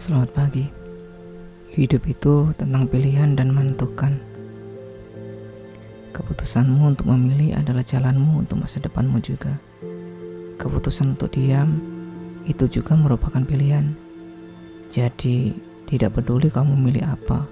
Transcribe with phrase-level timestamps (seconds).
[0.00, 0.64] Selamat pagi.
[1.76, 4.16] Hidup itu tentang pilihan dan menentukan.
[6.16, 9.60] Keputusanmu untuk memilih adalah jalanmu untuk masa depanmu juga.
[10.56, 11.76] Keputusan untuk diam
[12.48, 13.92] itu juga merupakan pilihan.
[14.88, 15.52] Jadi,
[15.84, 17.44] tidak peduli kamu memilih apa,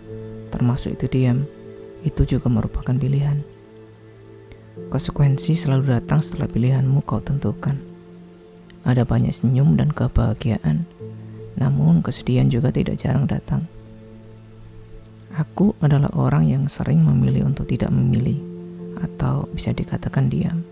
[0.49, 1.45] termasuk itu diam,
[2.09, 3.45] itu juga merupakan pilihan.
[4.89, 7.77] Konsekuensi selalu datang setelah pilihanmu kau tentukan.
[8.89, 10.89] Ada banyak senyum dan kebahagiaan,
[11.61, 13.69] namun kesedihan juga tidak jarang datang.
[15.37, 18.41] Aku adalah orang yang sering memilih untuk tidak memilih,
[18.99, 20.67] atau bisa dikatakan diam.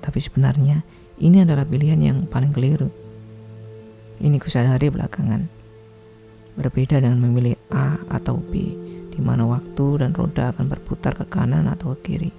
[0.00, 0.82] Tapi sebenarnya
[1.20, 2.88] ini adalah pilihan yang paling keliru.
[4.20, 5.46] Ini kusadari belakangan.
[6.56, 8.52] Berbeda dengan memilih A atau B,
[9.12, 12.32] di mana waktu dan roda akan berputar ke kanan atau ke kiri.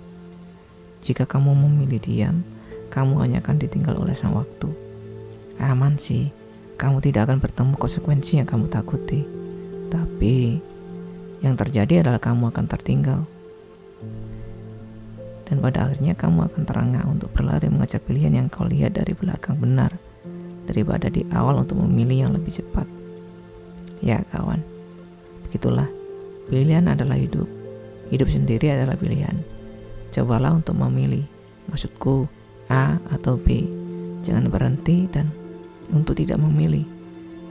[1.02, 2.46] Jika kamu memilih diam,
[2.92, 4.70] kamu hanya akan ditinggal oleh sang waktu.
[5.58, 6.30] Aman sih,
[6.82, 9.22] kamu tidak akan bertemu konsekuensi yang kamu takuti.
[9.94, 10.58] Tapi,
[11.46, 13.22] yang terjadi adalah kamu akan tertinggal.
[15.46, 19.62] Dan pada akhirnya kamu akan terengah untuk berlari mengajak pilihan yang kau lihat dari belakang
[19.62, 19.94] benar
[20.66, 22.88] daripada di awal untuk memilih yang lebih cepat.
[24.02, 24.66] Ya kawan,
[25.46, 25.86] begitulah.
[26.50, 27.46] Pilihan adalah hidup.
[28.10, 29.38] Hidup sendiri adalah pilihan.
[30.10, 31.28] Cobalah untuk memilih.
[31.70, 32.26] Maksudku,
[32.72, 33.70] A atau B.
[34.26, 35.30] Jangan berhenti dan
[35.92, 36.88] untuk tidak memilih.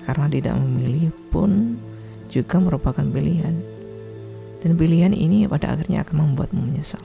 [0.05, 1.77] Karena tidak memilih pun
[2.33, 3.55] juga merupakan pilihan.
[4.61, 7.05] Dan pilihan ini pada akhirnya akan membuatmu menyesal.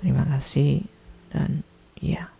[0.00, 0.84] Terima kasih
[1.32, 1.62] dan
[2.00, 2.32] ya.